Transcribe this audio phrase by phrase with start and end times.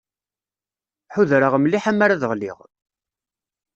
[1.13, 2.57] Ḥudreɣ mliḥ amar ad ɣliɣ.